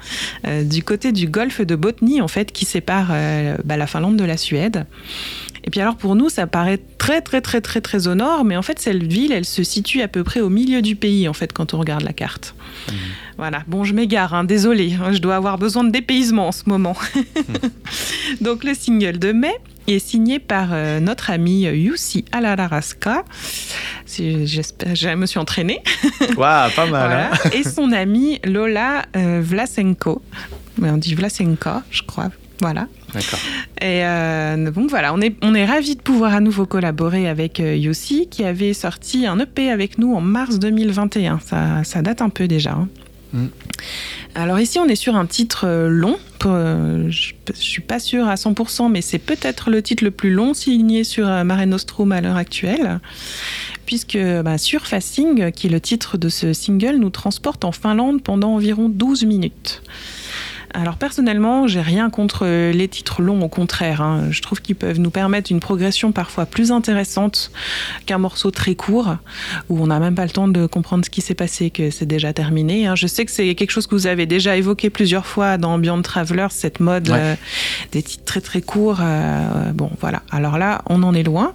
[0.62, 3.09] du côté du golfe de Botnie, en fait, qui sépare
[3.64, 4.87] bah, la Finlande de la Suède.
[5.64, 8.57] Et puis alors pour nous, ça paraît très très très très très au nord, mais
[8.57, 11.33] en fait cette ville, elle se situe à peu près au milieu du pays en
[11.33, 12.55] fait quand on regarde la carte.
[12.88, 12.92] Mmh.
[13.38, 13.62] Voilà.
[13.66, 16.96] Bon, je m'égare, hein, désolé, hein, je dois avoir besoin de dépaysement en ce moment.
[18.42, 19.55] Donc le single de mai
[19.87, 23.24] est signé par euh, notre ami Yussi Alararaska.
[24.07, 25.83] J'espère, je me suis entraînée.
[26.37, 27.31] Waouh, pas mal.
[27.33, 27.50] Hein.
[27.53, 30.22] Et son amie Lola euh, Vlasenko.
[30.81, 32.31] On dit Vlasenko, je crois.
[32.61, 32.87] Voilà.
[33.14, 33.38] D'accord.
[33.81, 37.61] Et euh, donc voilà, on est, on est ravis de pouvoir à nouveau collaborer avec
[37.61, 41.38] euh, Yossi, qui avait sorti un EP avec nous en mars 2021.
[41.44, 42.72] Ça, ça date un peu déjà.
[42.72, 42.88] Hein.
[43.33, 43.46] Mm.
[44.35, 46.18] Alors ici, on est sur un titre euh, long.
[46.42, 50.53] je ne suis pas sûre à 100%, mais c'est peut-être le titre le plus long
[50.53, 53.00] signé sur Mare Nostrum à l'heure actuelle.
[53.87, 58.55] Puisque bah, Surfacing, qui est le titre de ce single, nous transporte en Finlande pendant
[58.55, 59.83] environ 12 minutes.
[60.77, 64.03] Alors personnellement, j'ai rien contre les titres longs, au contraire.
[64.03, 64.25] Hein.
[64.31, 67.53] Je trouve qu'ils peuvent nous permettre une progression parfois plus intéressante
[68.07, 69.17] qu'un morceau très court,
[69.69, 72.07] où on n'a même pas le temps de comprendre ce qui s'est passé, que c'est
[72.07, 72.89] déjà terminé.
[72.89, 72.97] Hein.
[72.97, 76.03] Je sais que c'est quelque chose que vous avez déjà évoqué plusieurs fois dans Beyond
[76.03, 77.37] Traveler, cette mode euh,
[77.93, 78.99] des titres très très courts.
[79.01, 80.23] Euh, bon, voilà.
[80.33, 81.55] Alors là, on en est loin.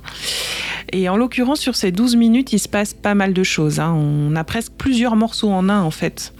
[0.93, 3.81] Et en l'occurrence, sur ces 12 minutes, il se passe pas mal de choses.
[3.81, 3.93] Hein.
[3.93, 6.33] On a presque plusieurs morceaux en un, en fait.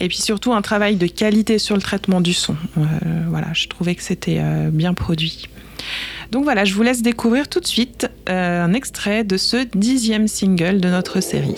[0.00, 2.56] Et puis surtout, un travail de qualité sur le traitement du son.
[2.78, 2.82] Euh,
[3.28, 5.48] voilà, je trouvais que c'était euh, bien produit.
[6.30, 10.28] Donc voilà, je vous laisse découvrir tout de suite euh, un extrait de ce dixième
[10.28, 11.56] single de notre série.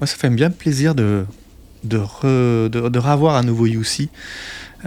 [0.00, 1.26] Moi, ça fait bien plaisir de,
[1.84, 1.98] de,
[2.68, 4.10] de, revoir un nouveau Yussi.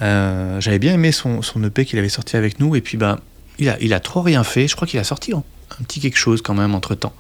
[0.01, 3.19] Euh, j'avais bien aimé son, son EP qu'il avait sorti avec nous, et puis ben,
[3.59, 4.67] il, a, il a trop rien fait.
[4.67, 5.43] Je crois qu'il a sorti un,
[5.83, 7.13] petit quelque chose quand même entre temps.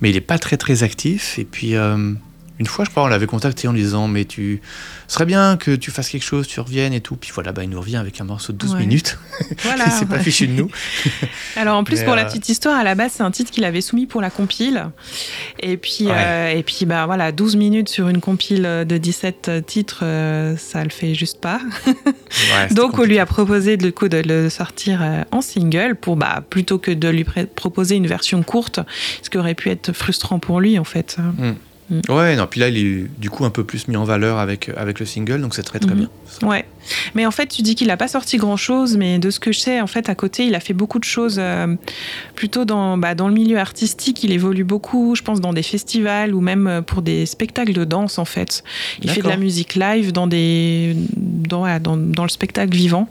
[0.00, 1.74] Mais il n'est pas très très actif, et puis.
[1.74, 2.14] Euh,
[2.58, 4.60] une fois, je crois, on l'avait contacté en lui disant Mais tu
[5.06, 7.16] serait bien que tu fasses quelque chose, tu reviennes et tout.
[7.16, 9.18] Puis voilà, bah, il nous revient avec un morceau de 12 minutes.
[9.62, 9.84] Voilà.
[9.86, 10.70] il s'est pas fichu de nous.
[11.56, 13.64] Alors en plus, pour la euh, petite histoire, à la base, c'est un titre qu'il
[13.64, 14.86] avait soumis pour la compile.
[15.60, 20.00] Et puis, euh, et puis bah, voilà, 12 minutes sur une compile de 17 titres,
[20.02, 21.60] euh, ça le fait juste pas.
[22.72, 26.78] Donc on lui a proposé du coup, de le sortir en single pour bah, plutôt
[26.78, 28.80] que de lui proposer une version courte,
[29.22, 31.16] ce qui aurait pu être frustrant pour lui en fait.
[31.18, 31.52] Mm.
[31.90, 32.00] Mm.
[32.08, 34.70] Ouais, non, puis là, il est du coup un peu plus mis en valeur avec,
[34.76, 36.08] avec le single, donc c'est très très mm-hmm.
[36.40, 36.48] bien.
[36.48, 36.64] Ouais.
[37.14, 39.52] Mais en fait, tu dis qu'il n'a pas sorti grand chose, mais de ce que
[39.52, 41.74] je sais, en fait, à côté, il a fait beaucoup de choses euh,
[42.34, 44.22] plutôt dans, bah, dans le milieu artistique.
[44.24, 47.84] Il évolue beaucoup, je pense, dans des festivals ou même euh, pour des spectacles de
[47.84, 48.64] danse, en fait.
[49.02, 53.08] Il fait de la musique live dans, des, dans, dans, dans le spectacle vivant.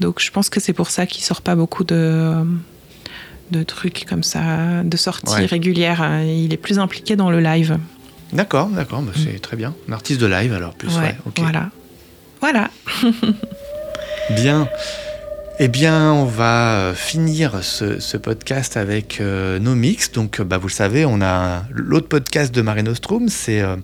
[0.00, 2.44] Donc, je pense que c'est pour ça qu'il sort pas beaucoup de
[3.50, 6.22] de trucs comme ça, de sorties régulières.
[6.24, 7.78] Il est plus impliqué dans le live.
[8.32, 9.74] D'accord, d'accord, bah, c'est très bien.
[9.88, 10.96] Un artiste de live alors plus.
[10.96, 11.70] Ouais, Voilà.
[12.40, 12.70] Voilà.
[14.30, 14.68] bien.
[15.58, 20.10] Eh bien, on va euh, finir ce, podcast avec euh, nos mix.
[20.10, 23.28] Donc, bah, vous le savez, on a l'autre podcast de Mare Nostrum.
[23.28, 23.76] C'est euh,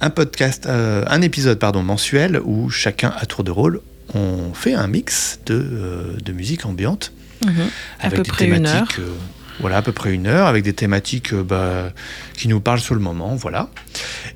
[0.00, 3.80] un podcast, un épisode pardon, mensuel où chacun, à tour de rôle,
[4.14, 7.12] on fait un mix de, de musique ambiante.
[7.44, 7.68] Mhm.
[8.00, 8.88] à peu près une heure.
[9.60, 11.92] Voilà, à peu près une heure avec des thématiques euh, bah,
[12.36, 13.70] qui nous parlent sur le moment, voilà.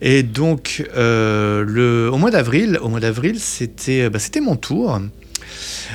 [0.00, 4.98] Et donc, euh, le, au mois d'avril, au mois d'avril, c'était, bah, c'était mon tour.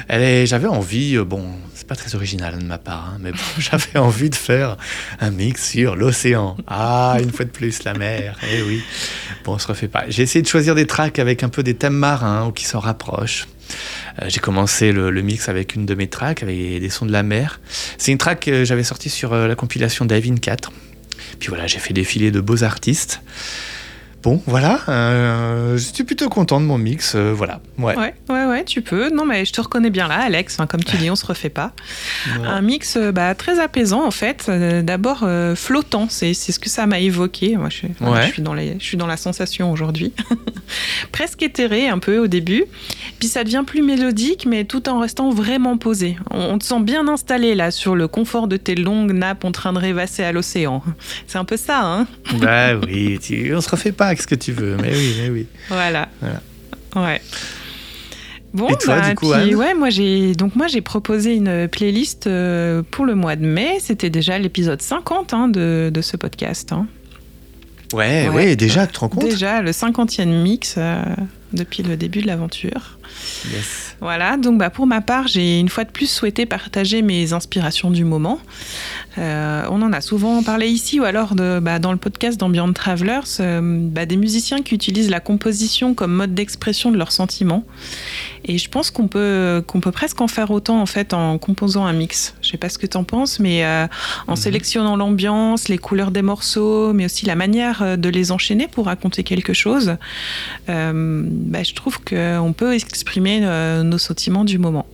[0.10, 4.00] J'avais envie, euh, bon, c'est pas très original de ma part, hein, mais bon, j'avais
[4.00, 4.78] envie de faire
[5.20, 6.58] un mix sur l'océan.
[6.68, 8.38] Ah, une fois de plus, la mer.
[8.52, 8.82] Eh oui.
[9.44, 10.06] Bon, on se refait pas.
[10.08, 12.80] J'ai essayé de choisir des tracks avec un peu des thèmes marins ou qui s'en
[12.80, 13.48] rapprochent.
[14.22, 17.24] Euh, j'ai commencé le, mix avec une de mes tracks, avec des sons de la
[17.24, 17.60] mer.
[17.98, 20.72] C'est une track que j'avais sortie sur euh, la compilation Davin 4.
[21.40, 23.22] Puis voilà, j'ai fait défiler de beaux artistes.
[24.26, 24.80] Bon, voilà.
[24.90, 27.14] euh, je suis plutôt content de mon mix.
[27.16, 27.62] euh, voilà.
[27.78, 27.96] Ouais.
[27.96, 29.10] Ouais, ouais, ouais, tu peux.
[29.12, 30.60] Non, mais je te reconnais bien là, Alex.
[30.60, 31.74] hein, comme tu dis, on se refait pas.
[32.40, 32.48] Ouais.
[32.48, 34.50] Un mix euh, bah, très apaisant, en fait.
[34.84, 37.56] D'abord, euh, flottant, c'est c'est ce que ça m'a évoqué.
[37.56, 38.28] Moi, je, suis- voilà, Ouais.
[38.28, 40.12] je, suis dans les, je suis dans la sensation aujourd'hui.
[41.12, 42.66] Presque éthéré un peu au début.
[43.20, 46.18] Puis ça devient plus mélodique, mais tout en restant vraiment posé.
[46.32, 49.52] On, on te sent bien installé là sur le confort de tes longues nappes en
[49.52, 50.82] train de rêvasser à l'océan.
[51.28, 52.08] C'est un peu ça, hein
[52.42, 54.78] Bah oui, tu- on se refait pas ce que tu veux.
[54.78, 55.48] Mais oui, mais oui.
[55.70, 56.10] Voilà.
[56.22, 56.42] Voilà.
[56.96, 57.22] Ouais.
[58.54, 61.36] Bon, Et toi, bah, du coup, puis, Anne ouais, moi j'ai donc moi j'ai proposé
[61.36, 63.80] une playlist euh, pour le mois de mai.
[63.82, 66.72] C'était déjà l'épisode 50 hein, de, de ce podcast.
[66.72, 66.88] hein.
[67.94, 68.56] Ouais, ouais, Ouais.
[68.56, 69.24] déjà, tu te rends compte?
[69.26, 71.02] Déjà le 50e mix euh,
[71.54, 72.95] depuis le début de l'aventure.
[73.52, 73.96] Yes.
[74.02, 77.90] Voilà, donc bah, pour ma part, j'ai une fois de plus souhaité partager mes inspirations
[77.92, 78.40] du moment.
[79.18, 82.72] Euh, on en a souvent parlé ici ou alors de, bah, dans le podcast d'Ambient
[82.74, 87.64] Travelers, euh, bah, des musiciens qui utilisent la composition comme mode d'expression de leurs sentiments.
[88.44, 91.86] Et je pense qu'on peut, qu'on peut presque en faire autant en fait en composant
[91.86, 92.36] un mix.
[92.42, 93.88] Je sais pas ce que tu en penses, mais euh,
[94.28, 94.36] en Mhm.
[94.36, 99.24] sélectionnant l'ambiance, les couleurs des morceaux, mais aussi la manière de les enchaîner pour raconter
[99.24, 99.96] quelque chose,
[100.68, 104.86] bah, je trouve qu'on peut exprimer euh, nos sentiments du moment.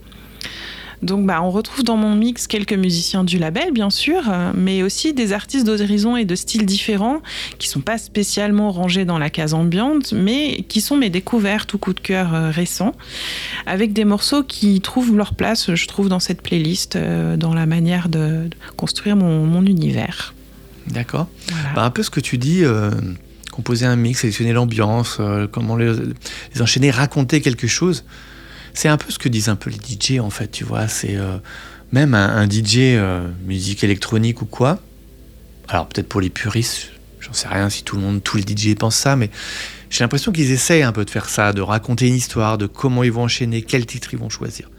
[1.02, 4.84] Donc bah, on retrouve dans mon mix quelques musiciens du label, bien sûr, euh, mais
[4.84, 7.22] aussi des artistes d'horizons et de styles différents
[7.58, 11.80] qui sont pas spécialement rangés dans la case ambiante, mais qui sont mes découvertes ou
[11.80, 12.94] coups de cœur euh, récents,
[13.66, 17.66] avec des morceaux qui trouvent leur place, je trouve, dans cette playlist, euh, dans la
[17.66, 20.36] manière de, de construire mon, mon univers.
[20.88, 21.28] D'accord.
[21.48, 21.70] Voilà.
[21.76, 22.92] Bah, un peu ce que tu dis, euh,
[23.52, 25.94] composer un mix, sélectionner l'ambiance, euh, comment les,
[26.60, 28.04] enchaîner, raconter quelque chose.
[28.74, 30.88] C'est un peu ce que disent un peu les DJ en fait, tu vois.
[30.88, 31.38] C'est euh,
[31.92, 34.80] même un, un DJ euh, musique électronique ou quoi.
[35.68, 38.76] Alors peut-être pour les puristes, j'en sais rien si tout le monde, tous les DJ
[38.76, 39.30] pensent ça, mais
[39.92, 43.04] j'ai l'impression qu'ils essayent un peu de faire ça, de raconter une histoire, de comment
[43.04, 44.70] ils vont enchaîner, quel titre ils vont choisir.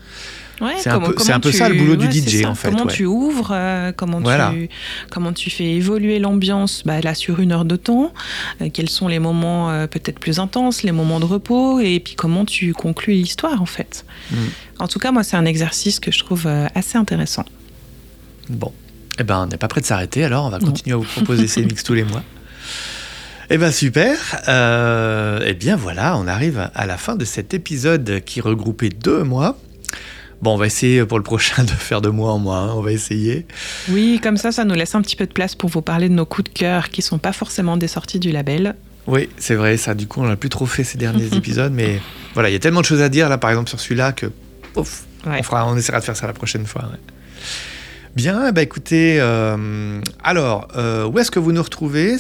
[0.61, 2.55] Ouais, C'est un peu- c'est comment un peu tu- ça, le boulot du DJ, en
[2.55, 2.93] fait, Comment ouais.
[2.95, 4.51] tu ouvres, euh, comment, Voilà.
[4.53, 4.69] tu,
[5.11, 8.13] comment tu fais évoluer l'ambiance bah, là sur une heure de temps,
[8.61, 12.15] euh, quels sont les moments euh, peut-être plus intenses, les moments de repos, et puis
[12.15, 14.05] comment tu conclus l'histoire en fait.
[14.31, 14.37] Mm.
[14.79, 17.45] En tout cas, moi, c'est un exercice que je trouve assez intéressant.
[18.49, 18.73] Bon,
[19.19, 20.67] eh ben, on n'est pas prêt de s'arrêter, alors on va Non.
[20.69, 22.23] continuer à vous proposer ces mix tous les mois.
[23.51, 24.17] Eh ben super.
[24.49, 29.23] Euh, eh bien voilà, on arrive à la fin de cet épisode qui regroupait deux
[29.25, 29.59] mois.
[30.41, 32.59] Bon, on va essayer pour le prochain de faire de mois en mois.
[32.59, 33.47] hein, on va essayer.
[33.91, 36.15] Oui, comme ça, ça nous laisse un petit peu de place pour vous parler de
[36.15, 38.75] nos coups de cœur qui sont pas forcément des sorties du label.
[39.07, 39.77] Oui, c'est vrai.
[39.77, 42.01] Ça, du coup, on n'a plus trop fait ces derniers épisodes, mais
[42.35, 44.27] voilà, il y a tellement de choses à dire là, par exemple sur celui-là, que
[44.77, 45.37] ouf, Ouais.
[45.39, 46.83] on fera, on essaiera de faire ça la prochaine fois.
[46.91, 46.99] ouais.
[48.17, 52.17] Bien, bah écoutez, euh, alors, euh, où est-ce que vous nous retrouvez?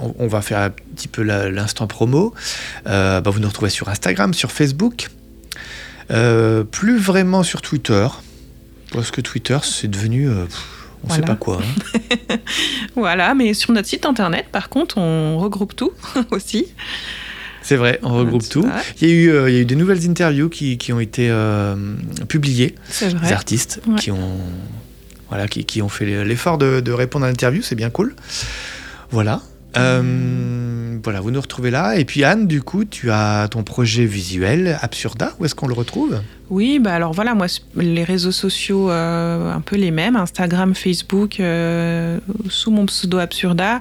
[0.00, 2.34] On, on va faire un petit peu l'instant promo.
[2.86, 5.08] Euh, bah, vous nous retrouvez sur Instagram, sur Facebook,
[6.10, 8.06] Euh, plus vraiment sur Twitter,
[8.92, 10.44] parce que Twitter, c'est devenu, euh,
[11.04, 11.60] on ne sait pas quoi.
[11.62, 12.36] hein.
[12.96, 15.92] Voilà, mais sur notre site internet, par contre, on regroupe tout
[16.30, 16.66] aussi.
[17.62, 18.68] C'est vrai, on regroupe tout.
[19.00, 20.98] Il y, a eu, euh, il y a eu des nouvelles interviews qui, qui ont
[21.00, 21.76] été euh,
[22.28, 22.74] publiées.
[22.88, 23.32] C'est des vrai.
[23.32, 23.94] artistes Ouais.
[23.94, 24.38] qui ont
[25.28, 28.14] voilà qui, qui ont fait l'effort de, de répondre à l'interview c'est bien cool
[29.10, 29.40] voilà
[29.76, 34.04] Euh, voilà vous nous retrouvez là et puis Anne du coup tu as ton projet
[34.04, 36.20] visuel Absurda où est-ce qu'on le retrouve?
[36.52, 37.46] Oui, bah alors voilà, moi,
[37.76, 42.18] les réseaux sociaux, euh, un peu les mêmes, Instagram, Facebook, euh,
[42.50, 43.80] sous mon pseudo Absurda.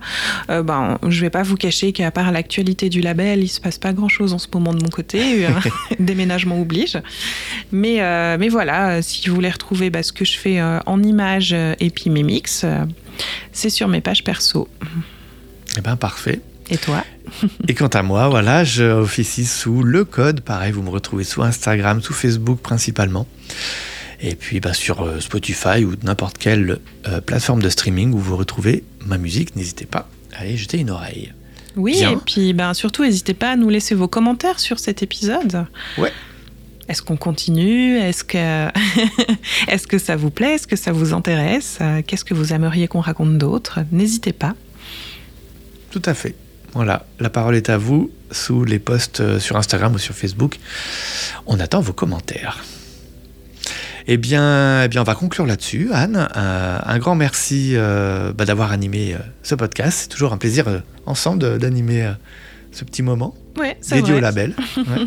[0.49, 3.77] Euh, ben, je vais pas vous cacher qu'à part l'actualité du label, il se passe
[3.77, 5.47] pas grand-chose en ce moment de mon côté.
[5.99, 6.97] Déménagement oblige.
[7.73, 7.97] Mais,
[8.37, 12.09] mais voilà, si vous voulez retrouver bah, ce que je fais en images et puis
[12.09, 12.65] mes mix,
[13.51, 14.69] c'est sur mes pages perso.
[15.77, 17.03] Eh ben parfait Et toi
[17.67, 21.41] et quant à moi voilà je officie sous le code pareil vous me retrouvez sous
[21.43, 23.27] Instagram sous Facebook principalement
[24.19, 28.37] et puis bah, sur euh, Spotify ou n'importe quelle euh, plateforme de streaming où vous
[28.37, 31.33] retrouvez ma musique n'hésitez pas à aller jeter une oreille
[31.75, 32.11] Oui, Bien.
[32.11, 35.65] et puis ben, surtout, n'hésitez pas à nous laisser vos commentaires sur cet épisode.
[35.97, 36.11] Ouais.
[36.87, 37.97] Est-ce qu'on continue?
[37.97, 38.67] Est-ce que...
[39.67, 40.55] Est que ça vous plaît?
[40.55, 41.79] Est-ce que ça vous intéresse?
[42.07, 43.79] Qu'est-ce que vous aimeriez qu'on raconte d'autre?
[43.91, 44.55] N'hésitez pas.
[45.91, 46.35] Tout à fait.
[46.73, 50.57] Voilà, la parole est à vous sous les posts euh, sur Instagram ou sur Facebook.
[51.45, 52.63] On attend vos commentaires.
[54.07, 55.89] Eh bien, eh bien on va conclure là-dessus.
[55.93, 59.99] Anne, euh, un grand merci euh, bah, d'avoir animé euh, ce podcast.
[60.03, 60.65] C'est toujours un plaisir
[61.05, 62.09] ensemble d'animer
[62.71, 64.13] ce petit moment Ouais, dédié vrai.
[64.13, 64.55] au label.
[64.77, 65.05] Ouais.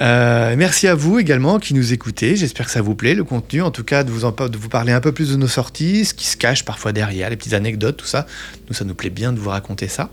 [0.00, 2.36] Euh, merci à vous également qui nous écoutez.
[2.36, 3.62] J'espère que ça vous plaît, le contenu.
[3.62, 6.04] En tout cas, de vous, en, de vous parler un peu plus de nos sorties,
[6.04, 8.26] ce qui se cache parfois derrière, les petites anecdotes, tout ça.
[8.68, 10.10] Nous, ça nous plaît bien de vous raconter ça.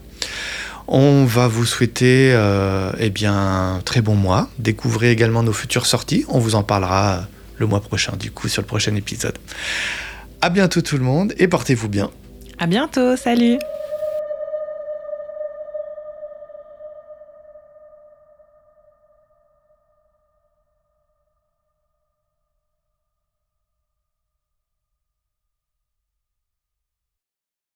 [0.88, 4.49] On va vous souhaiter euh, eh bien, un très bon mois.
[4.59, 6.25] Découvrez également nos futures sorties.
[6.27, 7.21] On vous en parlera euh,
[7.57, 9.38] le mois prochain, du coup, sur le prochain épisode.
[10.41, 12.09] À bientôt tout le monde et portez-vous bien.
[12.59, 13.57] À bientôt, salut